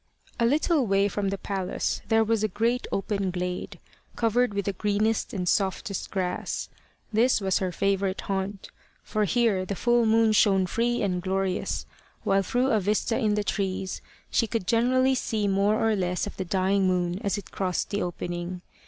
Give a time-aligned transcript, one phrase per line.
[0.39, 3.77] A little way from the palace there was a great open glade,
[4.15, 6.69] covered with the greenest and softest grass.
[7.13, 8.69] This was her favourite haunt;
[9.03, 11.85] for here the full moon shone free and glorious,
[12.23, 14.01] while through a vista in the trees
[14.31, 18.01] she could generally see more or less of the dying moon as it crossed the
[18.01, 18.63] opening.